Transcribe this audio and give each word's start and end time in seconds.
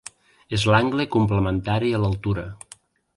És 0.57 0.63
l'angle 0.69 1.05
complementari 1.17 1.91
a 1.99 2.03
l'altura. 2.05 2.47